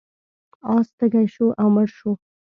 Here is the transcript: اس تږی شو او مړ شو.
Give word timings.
اس 0.73 0.87
تږی 0.97 1.25
شو 1.33 1.47
او 1.61 1.67
مړ 1.75 1.87
شو. 1.97 2.11